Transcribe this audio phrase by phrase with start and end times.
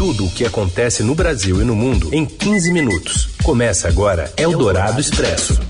[0.00, 3.28] Tudo o que acontece no Brasil e no mundo em 15 minutos.
[3.44, 5.60] Começa agora Eldorado Expresso.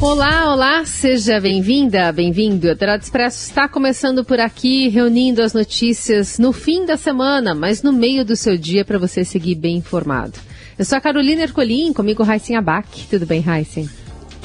[0.00, 2.66] Olá, olá, seja bem-vinda, bem-vindo.
[2.66, 7.92] Eldorado Expresso está começando por aqui, reunindo as notícias no fim da semana, mas no
[7.92, 10.38] meio do seu dia para você seguir bem informado.
[10.78, 13.08] Eu sou a Carolina Ercolim, comigo Raíssen Abac.
[13.10, 13.90] Tudo bem, Raíssen?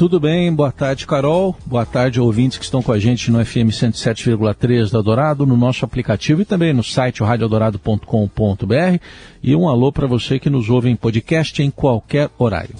[0.02, 1.56] Tudo bem, boa tarde, Carol.
[1.64, 5.86] Boa tarde, ouvintes que estão com a gente no FM 107,3 da Dourado, no nosso
[5.86, 9.00] aplicativo e também no site radiodourado.com.br.
[9.44, 12.74] E um alô para você que nos ouve em podcast em qualquer horário.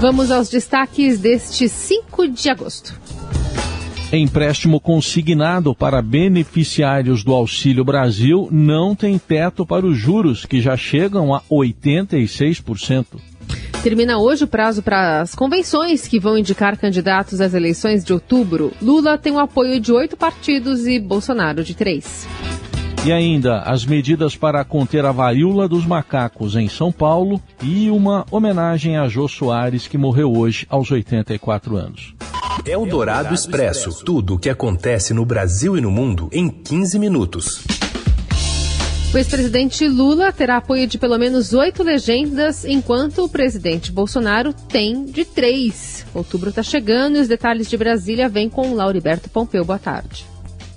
[0.00, 2.98] Vamos aos destaques deste 5 de agosto.
[4.10, 10.78] Empréstimo consignado para beneficiários do Auxílio Brasil não tem teto para os juros, que já
[10.78, 13.29] chegam a 86%.
[13.82, 18.72] Termina hoje o prazo para as convenções que vão indicar candidatos às eleições de outubro.
[18.80, 22.28] Lula tem o apoio de oito partidos e Bolsonaro de três.
[23.06, 28.26] E ainda as medidas para conter a varíola dos macacos em São Paulo e uma
[28.30, 32.14] homenagem a Jô Soares, que morreu hoje aos 84 anos.
[32.66, 34.04] É o Dourado Expresso.
[34.04, 37.79] Tudo o que acontece no Brasil e no mundo em 15 minutos.
[39.12, 45.04] O ex-presidente Lula terá apoio de pelo menos oito legendas, enquanto o presidente Bolsonaro tem
[45.04, 46.06] de três.
[46.14, 49.64] Outubro está chegando e os detalhes de Brasília vêm com Lauriberto Pompeu.
[49.64, 50.24] Boa tarde.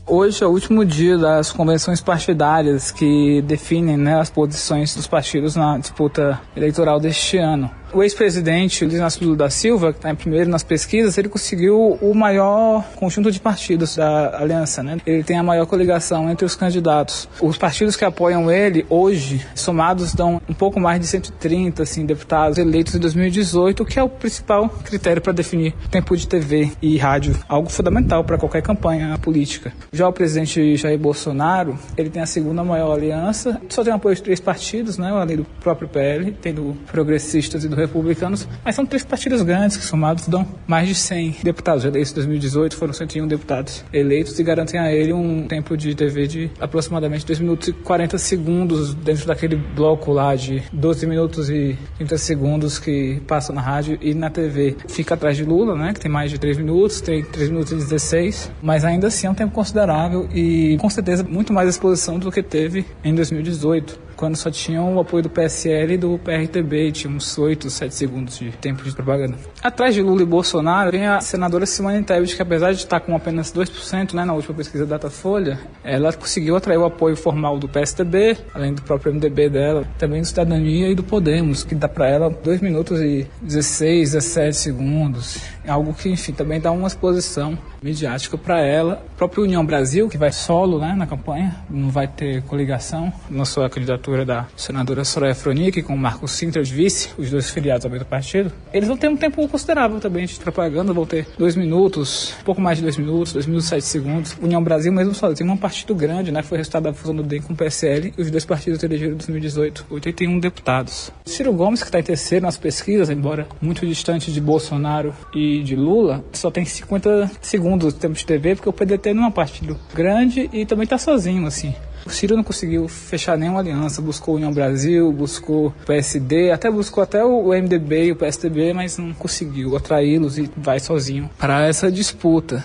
[0.08, 5.56] Hoje é o último dia das convenções partidárias que definem né, as posições dos partidos
[5.56, 7.70] na disputa eleitoral deste ano.
[7.94, 11.96] O ex-presidente Luiz Inácio Lula da Silva, que está em primeiro nas pesquisas, ele conseguiu
[12.02, 14.82] o maior conjunto de partidos da aliança.
[14.82, 14.98] Né?
[15.06, 17.30] Ele tem a maior coligação entre os candidatos.
[17.40, 22.58] Os partidos que apoiam ele, hoje, somados, dão um pouco mais de 130 assim, deputados
[22.58, 27.36] eleitos em 2018, que é o principal critério para definir tempo de TV e rádio,
[27.48, 29.72] algo fundamental para qualquer campanha política.
[29.92, 34.24] Já o presidente Jair Bolsonaro, ele tem a segunda maior aliança, só tem apoio de
[34.24, 35.12] três partidos, né?
[35.12, 39.78] além do próprio PL, tem do Progressistas e do republicanos, mas são três partidos grandes
[39.78, 41.86] que somados dão mais de 100 deputados.
[41.86, 46.28] Eleitos em 2018 foram 101 deputados eleitos e garantem a ele um tempo de TV
[46.28, 51.78] de aproximadamente 2 minutos e 40 segundos dentro daquele bloco lá de 12 minutos e
[51.98, 54.76] 30 segundos que passa na rádio e na TV.
[54.88, 57.76] Fica atrás de Lula, né, que tem mais de 3 minutos, tem 3 minutos e
[57.76, 62.32] 16, mas ainda assim é um tempo considerável e com certeza muito mais exposição do
[62.32, 67.14] que teve em 2018 quando só tinham o apoio do PSL e do PRTB, tinha
[67.14, 69.36] uns 8, 7 segundos de tempo de propaganda.
[69.62, 73.14] Atrás de Lula e Bolsonaro vem a senadora Simone Tebet, que apesar de estar com
[73.18, 78.38] apenas 2% né, na última pesquisa Datafolha, ela conseguiu atrair o apoio formal do PSDB,
[78.54, 82.30] além do próprio MDB dela, também do Cidadania e do Podemos, que dá para ela
[82.30, 85.42] 2 minutos e 16, 17 segundos.
[85.66, 89.04] É algo que, enfim, também dá uma exposição midiática para ela.
[89.14, 93.64] A própria União Brasil, que vai solo né, na campanha, não vai ter coligação, lançou
[93.64, 97.86] a candidatura da senadora Soraya Fronic com o Marco Sintra de vice, os dois filiados
[97.86, 98.52] ao mesmo partido.
[98.72, 102.78] Eles vão ter um tempo considerável também de propaganda, vão ter dois minutos, pouco mais
[102.78, 104.38] de dois minutos, dois minutos e sete segundos.
[104.42, 106.44] União Brasil, mesmo só tem um partido grande, né?
[106.44, 109.18] Foi resultado da fusão do DEM com o PSL e os dois partidos elegeram em
[109.18, 111.12] 2018 81 deputados.
[111.26, 115.76] Ciro Gomes, que está em terceiro nas pesquisas, embora muito distante de Bolsonaro e de
[115.76, 119.32] Lula, só tem 50 segundos do tempo de TV, porque o PDT não é um
[119.32, 121.74] partido grande e também está sozinho, assim.
[122.06, 127.04] O Ciro não conseguiu fechar nenhuma aliança, buscou União Brasil, buscou o PSD, até buscou
[127.04, 131.92] até o MDB e o PSDB, mas não conseguiu atraí-los e vai sozinho para essa
[131.92, 132.64] disputa.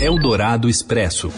[0.00, 1.32] Eldorado Expresso.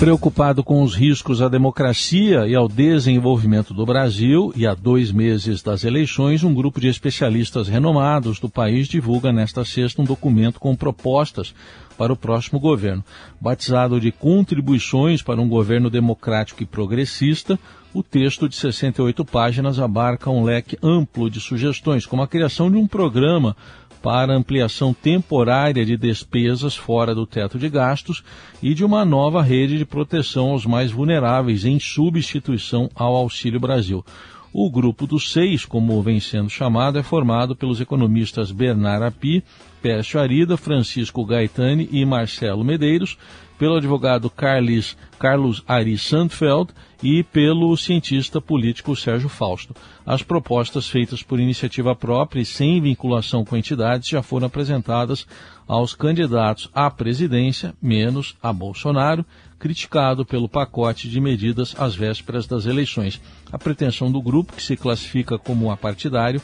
[0.00, 5.62] Preocupado com os riscos à democracia e ao desenvolvimento do Brasil, e há dois meses
[5.62, 10.74] das eleições, um grupo de especialistas renomados do país divulga nesta sexta um documento com
[10.74, 11.54] propostas
[11.98, 13.04] para o próximo governo.
[13.38, 17.58] Batizado de Contribuições para um Governo Democrático e Progressista,
[17.92, 22.78] o texto de 68 páginas abarca um leque amplo de sugestões, como a criação de
[22.78, 23.54] um programa
[24.02, 28.22] para ampliação temporária de despesas fora do teto de gastos
[28.62, 34.04] e de uma nova rede de proteção aos mais vulneráveis, em substituição ao Auxílio Brasil.
[34.52, 39.44] O grupo dos seis, como vem sendo chamado, é formado pelos economistas Bernard Api,
[39.80, 43.16] Pércio Arida, Francisco Gaetani e Marcelo Medeiros,
[43.56, 46.70] pelo advogado Carlos, Carlos Ari Sandfeld
[47.02, 49.72] e pelo cientista político Sérgio Fausto.
[50.04, 55.26] As propostas feitas por iniciativa própria e sem vinculação com entidades já foram apresentadas
[55.68, 59.24] aos candidatos à presidência, menos a Bolsonaro,
[59.60, 63.20] criticado pelo pacote de medidas às vésperas das eleições.
[63.52, 66.40] A pretensão do grupo, que se classifica como apartidário,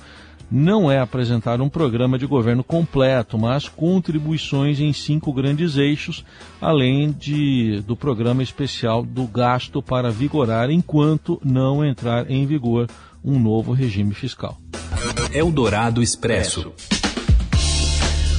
[0.50, 6.24] não é apresentar um programa de governo completo, mas contribuições em cinco grandes eixos,
[6.60, 12.88] além de, do programa especial do gasto para vigorar enquanto não entrar em vigor
[13.24, 14.56] um novo regime fiscal.
[15.32, 16.72] Eldorado Expresso.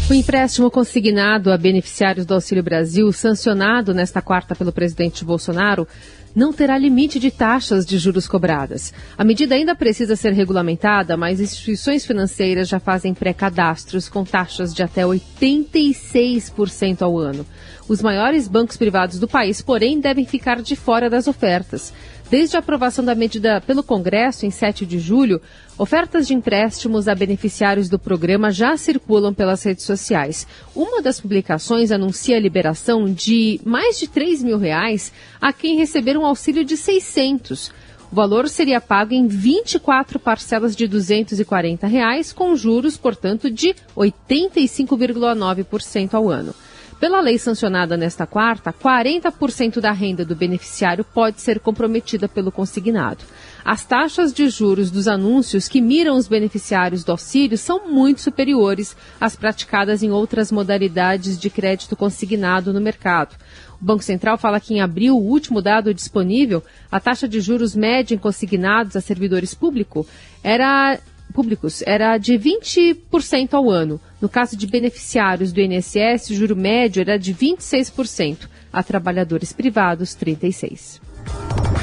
[0.09, 5.85] O empréstimo consignado a beneficiários do Auxílio Brasil, sancionado nesta quarta pelo presidente Bolsonaro,
[6.33, 8.93] não terá limite de taxas de juros cobradas.
[9.17, 14.81] A medida ainda precisa ser regulamentada, mas instituições financeiras já fazem pré-cadastros com taxas de
[14.81, 17.45] até 86% ao ano.
[17.89, 21.93] Os maiores bancos privados do país, porém, devem ficar de fora das ofertas.
[22.29, 25.41] Desde a aprovação da medida pelo Congresso em 7 de julho,
[25.77, 30.45] ofertas de empréstimos a beneficiários do programa já circulam pelas redes sociais.
[30.75, 36.17] Uma das publicações anuncia a liberação de mais de 3 mil reais a quem receber
[36.17, 37.71] um auxílio de 600.
[38.11, 46.13] O valor seria pago em 24 parcelas de 240 reais, com juros, portanto, de 85,9%
[46.13, 46.53] ao ano.
[46.99, 53.23] Pela lei sancionada nesta quarta, 40% da renda do beneficiário pode ser comprometida pelo consignado.
[53.63, 58.97] As taxas de juros dos anúncios que miram os beneficiários do auxílio são muito superiores
[59.21, 63.35] às praticadas em outras modalidades de crédito consignado no mercado.
[63.79, 67.75] O Banco Central fala que em abril, o último dado disponível, a taxa de juros
[67.75, 70.07] média em consignados a servidores público
[70.43, 70.97] era
[71.33, 73.99] públicos era de 20% ao ano.
[74.19, 78.47] No caso de beneficiários do INSS, o juro médio era de 26%.
[78.71, 81.01] A trabalhadores privados, 36%.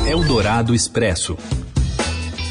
[0.06, 1.37] Eldorado Expresso.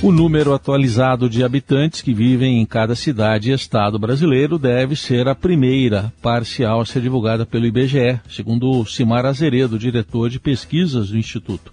[0.03, 5.29] O número atualizado de habitantes que vivem em cada cidade e estado brasileiro deve ser
[5.29, 11.17] a primeira parcial a ser divulgada pelo IBGE, segundo Simar Azeredo, diretor de pesquisas do
[11.17, 11.71] Instituto.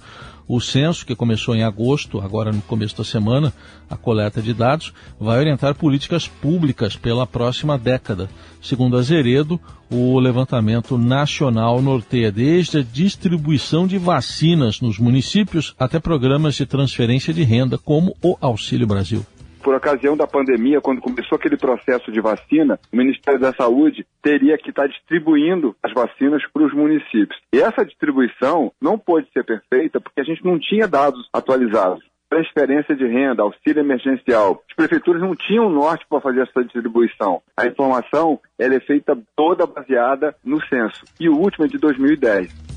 [0.52, 3.52] O censo, que começou em agosto, agora no começo da semana,
[3.88, 8.28] a coleta de dados, vai orientar políticas públicas pela próxima década.
[8.60, 16.56] Segundo Azeredo, o levantamento nacional norteia desde a distribuição de vacinas nos municípios até programas
[16.56, 19.24] de transferência de renda, como o Auxílio Brasil
[19.60, 24.58] por ocasião da pandemia, quando começou aquele processo de vacina, o Ministério da Saúde teria
[24.58, 27.38] que estar distribuindo as vacinas para os municípios.
[27.52, 32.94] E essa distribuição não pôde ser perfeita porque a gente não tinha dados atualizados transferência
[32.94, 34.62] de renda, auxílio emergencial.
[34.70, 37.42] As prefeituras não tinham norte para fazer essa distribuição.
[37.56, 41.04] A informação é feita toda baseada no censo.
[41.18, 42.69] E o último é de 2010.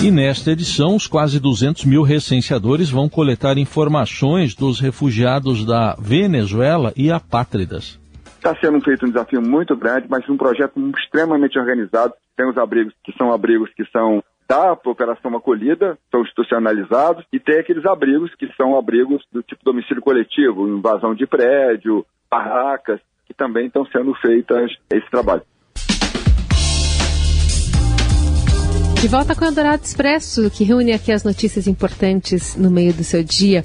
[0.00, 6.92] E nesta edição, os quase 200 mil recenseadores vão coletar informações dos refugiados da Venezuela
[6.96, 7.98] e apátridas.
[8.36, 12.14] Está sendo feito um desafio muito grande, mas um projeto extremamente organizado.
[12.36, 17.58] Tem os abrigos que são abrigos que são da operação acolhida, são institucionalizados, e tem
[17.58, 23.66] aqueles abrigos que são abrigos do tipo domicílio coletivo, invasão de prédio, barracas, que também
[23.66, 25.42] estão sendo feitas esse trabalho.
[29.00, 33.04] De volta com o Eldorado Expresso, que reúne aqui as notícias importantes no meio do
[33.04, 33.64] seu dia.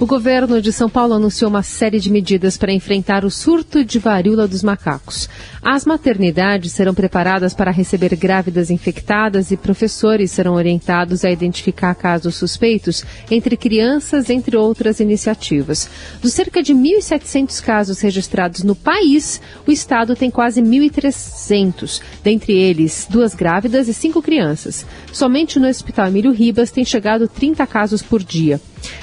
[0.00, 3.98] O governo de São Paulo anunciou uma série de medidas para enfrentar o surto de
[3.98, 5.28] varíola dos macacos.
[5.60, 12.36] As maternidades serão preparadas para receber grávidas infectadas e professores serão orientados a identificar casos
[12.36, 15.90] suspeitos entre crianças, entre outras iniciativas.
[16.22, 23.06] Dos cerca de 1.700 casos registrados no país, o estado tem quase 1.300, dentre eles
[23.10, 24.86] duas grávidas e cinco crianças.
[25.12, 28.58] Somente no Hospital Emílio Ribas tem chegado 30 casos por dia.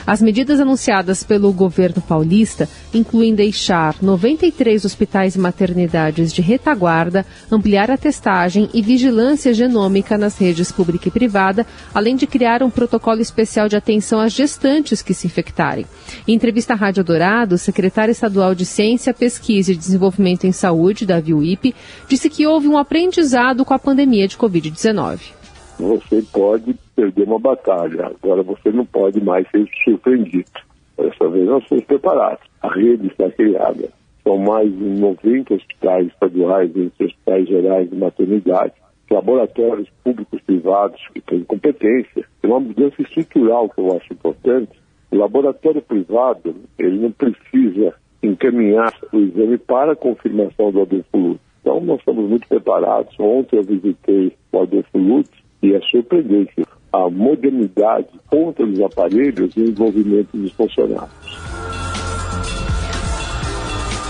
[0.05, 7.91] As medidas anunciadas pelo governo paulista incluem deixar 93 hospitais e maternidades de retaguarda, ampliar
[7.91, 13.19] a testagem e vigilância genômica nas redes pública e privada, além de criar um protocolo
[13.19, 15.85] especial de atenção às gestantes que se infectarem.
[16.27, 21.05] Em entrevista à Rádio Dourado, o secretário estadual de Ciência, Pesquisa e Desenvolvimento em Saúde,
[21.05, 21.75] Davi UIP,
[22.07, 25.36] disse que houve um aprendizado com a pandemia de Covid-19.
[25.79, 30.49] Você pode perder uma batalha, agora você não pode mais ser surpreendido.
[30.97, 32.43] Dessa vez nós estamos preparados.
[32.63, 33.89] A rede está criada.
[34.23, 38.73] São mais de 90 hospitais estaduais, entre hospitais gerais e maternidade,
[39.11, 42.25] laboratórios públicos privados que têm competência.
[42.41, 44.71] Tem uma mudança estrutural que eu acho importante.
[45.11, 47.93] O laboratório privado, ele não precisa
[48.23, 51.39] encaminhar o exame para a confirmação do adefluto.
[51.61, 53.15] Então, nós estamos muito preparados.
[53.19, 59.69] Ontem eu visitei o adefluto e é surpreendente a modernidade contra os aparelhos e o
[59.69, 61.47] envolvimento dos funcionários.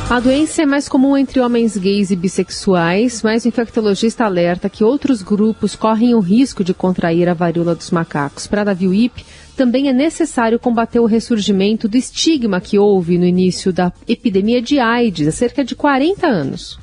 [0.09, 4.81] A doença é mais comum entre homens gays e bissexuais, mas o infectologista alerta que
[4.81, 8.47] outros grupos correm o risco de contrair a varíola dos macacos.
[8.47, 9.25] Para Davi Wip,
[9.57, 14.79] também é necessário combater o ressurgimento do estigma que houve no início da epidemia de
[14.79, 16.79] AIDS, há cerca de 40 anos.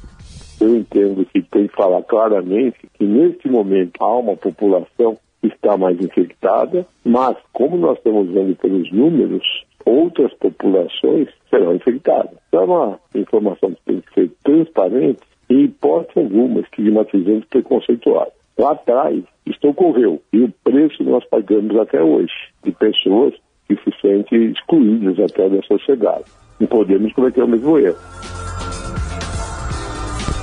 [0.64, 5.76] Eu entendo que tem que falar claramente que neste momento há uma população que está
[5.76, 9.44] mais infectada, mas como nós estamos vendo pelos números,
[9.84, 12.32] outras populações serão infectadas.
[12.48, 18.32] Então é uma informação que tem que ser transparente e, hipótese alguma, estigmatizante e preconceituada.
[18.58, 22.32] Lá atrás, isto ocorreu e o preço nós pagamos até hoje
[22.64, 23.34] de pessoas
[23.68, 26.24] que se sentem excluídas até da sociedade.
[26.58, 27.98] Não podemos cometer o mesmo erro.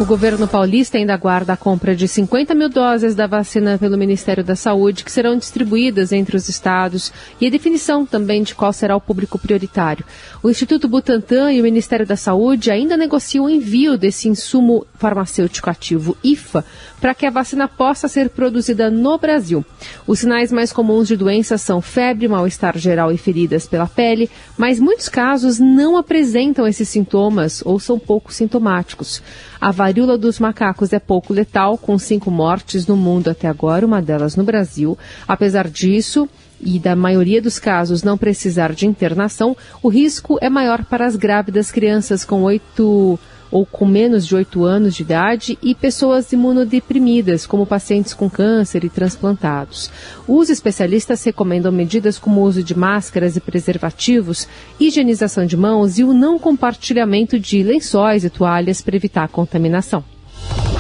[0.02, 4.44] O governo paulista ainda aguarda a compra de 50 mil doses da vacina pelo Ministério
[4.44, 8.96] da Saúde, que serão distribuídas entre os estados, e a definição também de qual será
[8.96, 10.04] o público prioritário.
[10.42, 15.70] O Instituto Butantan e o Ministério da Saúde ainda negociam o envio desse insumo farmacêutico
[15.70, 16.66] ativo, IFA,
[17.00, 19.64] para que a vacina possa ser produzida no Brasil.
[20.08, 24.80] Os sinais mais comuns de doenças são febre, mal-estar geral e feridas pela pele, mas
[24.80, 29.22] muitos casos não apresentam esses sintomas ou são pouco sintomáticos.
[29.62, 34.02] A varíola dos macacos é pouco letal, com cinco mortes no mundo até agora, uma
[34.02, 34.98] delas no Brasil.
[35.28, 36.28] Apesar disso,
[36.60, 41.16] e da maioria dos casos não precisar de internação, o risco é maior para as
[41.16, 43.20] grávidas, crianças com oito
[43.52, 48.84] ou com menos de 8 anos de idade e pessoas imunodeprimidas, como pacientes com câncer
[48.84, 49.92] e transplantados.
[50.28, 54.48] Os especialistas recomendam medidas como o uso de máscaras e preservativos,
[54.80, 60.04] higienização de mãos e o não compartilhamento de lençóis e toalhas para evitar a contaminação.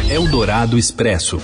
[0.10, 1.40] Eldorado Expresso.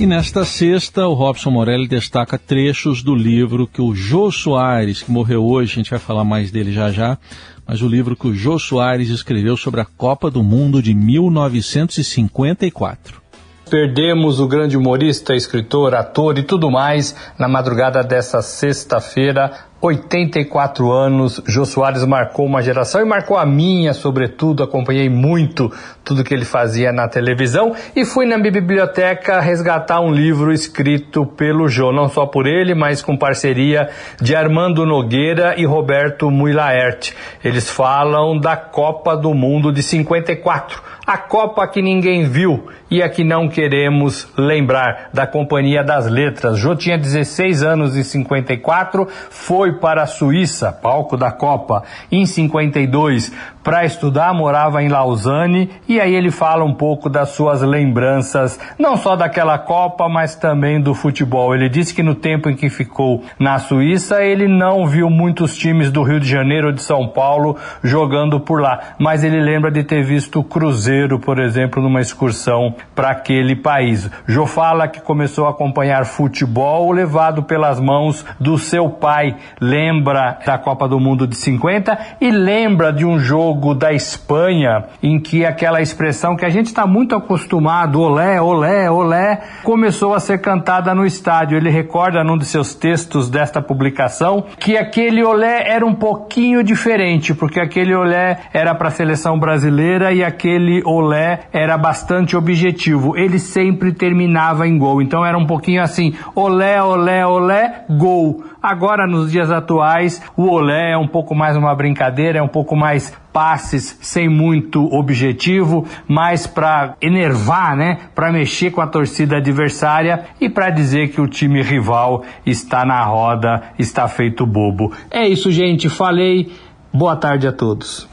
[0.00, 5.10] E nesta sexta, o Robson Morelli destaca trechos do livro que o Jô Soares, que
[5.10, 7.18] morreu hoje, a gente vai falar mais dele já já,
[7.66, 13.20] mas o livro que o Jô Soares escreveu sobre a Copa do Mundo de 1954.
[13.68, 21.40] Perdemos o grande humorista, escritor, ator e tudo mais na madrugada dessa sexta-feira 84 anos,
[21.46, 24.64] Jô Soares marcou uma geração e marcou a minha, sobretudo.
[24.64, 25.72] Acompanhei muito
[26.04, 31.68] tudo que ele fazia na televisão e fui na biblioteca resgatar um livro escrito pelo
[31.68, 33.88] Jô, não só por ele, mas com parceria
[34.20, 37.12] de Armando Nogueira e Roberto Muilaert.
[37.44, 43.08] Eles falam da Copa do Mundo de 54, a Copa que ninguém viu e a
[43.08, 46.58] que não queremos lembrar, da Companhia das Letras.
[46.58, 52.24] Jô tinha 16 anos em 54, foi foi para a Suíça, palco da Copa, em
[52.24, 53.32] 52,
[53.68, 58.96] para estudar, morava em Lausanne, e aí ele fala um pouco das suas lembranças, não
[58.96, 61.54] só daquela Copa, mas também do futebol.
[61.54, 65.92] Ele disse que no tempo em que ficou na Suíça, ele não viu muitos times
[65.92, 69.84] do Rio de Janeiro ou de São Paulo jogando por lá, mas ele lembra de
[69.84, 74.10] ter visto o Cruzeiro, por exemplo, numa excursão para aquele país.
[74.26, 80.56] Jô fala que começou a acompanhar futebol levado pelas mãos do seu pai, lembra da
[80.56, 85.80] Copa do Mundo de 50 e lembra de um jogo da Espanha em que aquela
[85.80, 91.04] expressão que a gente está muito acostumado, olé, olé, olé, começou a ser cantada no
[91.04, 91.56] estádio.
[91.56, 97.34] Ele recorda num de seus textos desta publicação que aquele olé era um pouquinho diferente,
[97.34, 103.16] porque aquele olé era para a seleção brasileira e aquele olé era bastante objetivo.
[103.16, 105.02] Ele sempre terminava em gol.
[105.02, 108.44] Então era um pouquinho assim, olé, olé, olé, gol.
[108.62, 112.74] Agora, nos dias atuais, o olé é um pouco mais uma brincadeira, é um pouco
[112.74, 117.98] mais passes sem muito objetivo, mais para enervar, né?
[118.12, 123.00] Para mexer com a torcida adversária e para dizer que o time rival está na
[123.04, 124.92] roda, está feito bobo.
[125.08, 125.88] É isso, gente.
[125.88, 126.50] Falei.
[126.92, 128.08] Boa tarde a todos.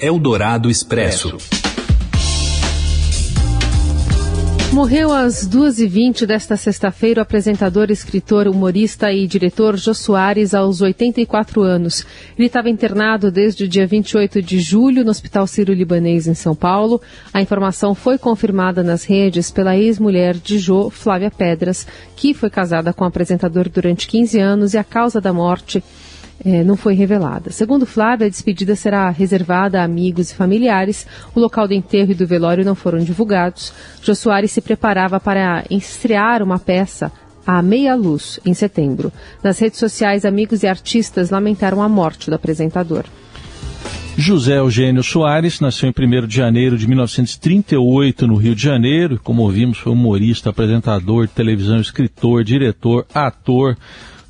[0.00, 1.65] Eldorado Expresso.
[4.76, 11.62] Morreu às 2h20 desta sexta-feira o apresentador, escritor, humorista e diretor Jô Soares, aos 84
[11.62, 12.04] anos.
[12.36, 17.00] Ele estava internado desde o dia 28 de julho no Hospital Sírio-Libanês, em São Paulo.
[17.32, 22.92] A informação foi confirmada nas redes pela ex-mulher de Jô, Flávia Pedras, que foi casada
[22.92, 25.82] com o apresentador durante 15 anos e a causa da morte
[26.44, 27.50] é, não foi revelada.
[27.50, 31.06] Segundo Flávia, a despedida será reservada a amigos e familiares.
[31.34, 33.72] O local do enterro e do velório não foram divulgados.
[34.02, 37.10] Jô Soares se preparava para estrear uma peça
[37.46, 39.12] à meia luz em setembro.
[39.42, 43.04] Nas redes sociais, amigos e artistas lamentaram a morte do apresentador.
[44.18, 49.20] José Eugênio Soares nasceu em 1 de janeiro de 1938 no Rio de Janeiro.
[49.22, 53.76] Como ouvimos, foi humorista, apresentador televisão, escritor, diretor, ator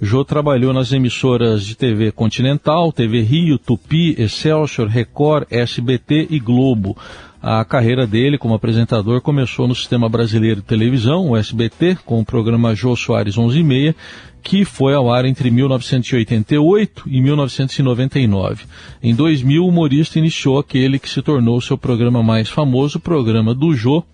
[0.00, 6.94] Jô trabalhou nas emissoras de TV Continental, TV Rio, Tupi, Excelsior, Record, SBT e Globo.
[7.42, 12.24] A carreira dele como apresentador começou no Sistema Brasileiro de Televisão, o SBT, com o
[12.24, 13.94] programa Jô Soares 11:30,
[14.42, 18.66] que foi ao ar entre 1988 e 1999.
[19.02, 23.54] Em 2000, o humorista iniciou aquele que se tornou seu programa mais famoso, o programa
[23.54, 24.04] do Jô,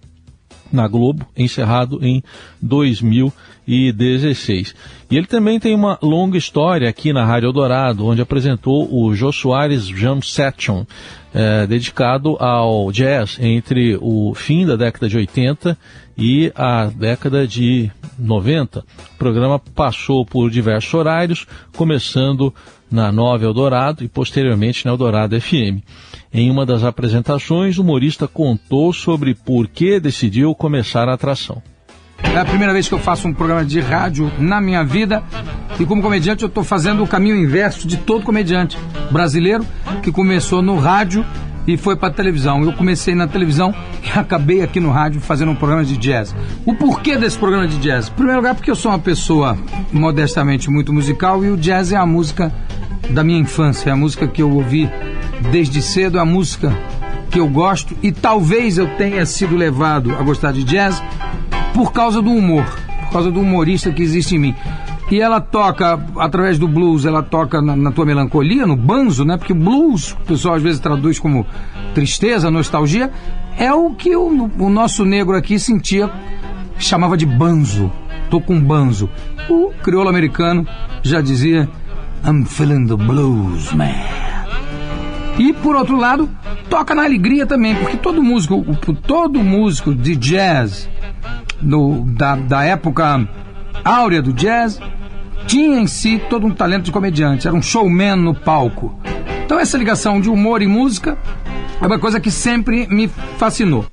[0.73, 2.23] na Globo, encerrado em
[2.61, 4.75] 2016.
[5.11, 9.31] E ele também tem uma longa história aqui na Rádio Eldorado, onde apresentou o Jô
[9.31, 10.85] Soares Jam Session,
[11.35, 15.79] é, dedicado ao jazz entre o fim da década de 80
[16.17, 18.81] e a década de 90.
[18.81, 22.55] O programa passou por diversos horários, começando
[22.93, 25.83] na Nova Eldorado e posteriormente na Eldorado FM.
[26.33, 31.63] Em uma das apresentações, o humorista contou sobre por que decidiu começar a atração.
[32.23, 35.23] É a primeira vez que eu faço um programa de rádio na minha vida
[35.79, 38.79] e como comediante eu estou fazendo o caminho inverso de todo comediante
[39.11, 39.67] brasileiro
[40.03, 41.27] que começou no rádio
[41.67, 42.63] e foi para televisão.
[42.63, 46.35] Eu comecei na televisão e acabei aqui no rádio fazendo um programa de jazz.
[46.65, 48.09] O porquê desse programa de jazz?
[48.09, 49.57] Em primeiro lugar, porque eu sou uma pessoa
[49.93, 52.53] modestamente muito musical e o jazz é a música
[53.11, 54.91] da minha infância, é a música que eu ouvi
[55.51, 56.77] desde cedo, a música
[57.31, 61.03] que eu gosto e talvez eu tenha sido levado a gostar de jazz
[61.75, 62.65] por causa do humor,
[63.05, 64.55] por causa do humorista que existe em mim.
[65.11, 69.37] E ela toca, através do blues, ela toca na, na, tua melancolia, no banzo, né?
[69.37, 71.47] Porque blues, o pessoal às vezes traduz como
[71.95, 73.11] tristeza, nostalgia,
[73.59, 76.11] é o que o, o nosso negro aqui sentia,
[76.79, 77.93] chamava de banzo.
[78.31, 79.11] Tô com banzo.
[79.51, 80.67] O crioulo americano
[81.03, 81.69] já dizia,
[82.25, 84.23] I'm feeling the blues, man.
[85.39, 86.29] E por outro lado,
[86.69, 88.65] toca na alegria também, porque todo músico,
[89.07, 90.89] todo músico de jazz
[91.61, 93.29] no, da, da época
[93.85, 94.81] áurea do jazz
[95.47, 98.97] tinha em si todo um talento de comediante, era um showman no palco.
[99.45, 101.19] Então essa ligação de humor e música
[101.81, 103.87] é uma coisa que sempre me fascinou.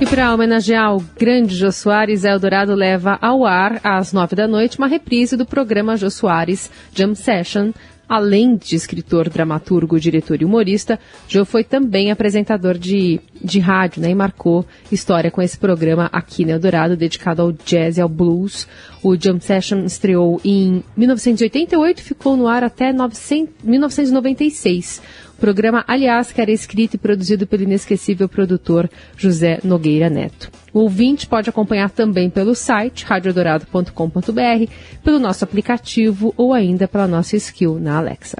[0.00, 4.78] E para homenagear o grande Jô Soares, Eldorado leva ao ar, às nove da noite,
[4.78, 7.70] uma reprise do programa Jô Soares Jam Session,
[8.10, 14.10] Além de escritor, dramaturgo, diretor e humorista, Joe foi também apresentador de, de rádio, né?
[14.10, 18.66] E marcou história com esse programa aqui no Eldorado, dedicado ao jazz e ao blues.
[19.00, 25.00] O Jump Session estreou em 1988 e ficou no ar até 900, 1996.
[25.40, 30.50] Programa, aliás, que era escrito e produzido pelo inesquecível produtor José Nogueira Neto.
[30.70, 34.70] O ouvinte pode acompanhar também pelo site radiodorado.com.br,
[35.02, 38.36] pelo nosso aplicativo ou ainda pela nossa skill na Alexa.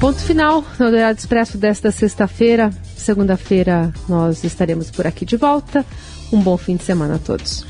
[0.00, 2.70] Ponto final no Dourado Expresso desta sexta-feira.
[2.96, 5.84] Segunda-feira nós estaremos por aqui de volta.
[6.32, 7.66] Um bom fim de semana a todos.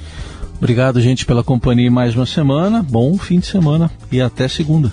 [0.58, 2.82] Obrigado, gente, pela companhia mais uma semana.
[2.82, 4.92] Bom fim de semana e até segunda.